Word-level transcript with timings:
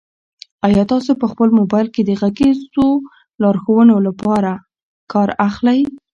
آیا 0.67 0.83
تاسو 0.91 1.11
په 1.21 1.25
خپل 1.31 1.49
موبایل 1.59 1.87
کې 1.95 2.01
د 2.05 2.11
غږیزو 2.21 2.87
لارښوونو 3.41 3.95
څخه 4.21 4.51
کار 5.11 5.29
اخلئ؟ 5.47 5.79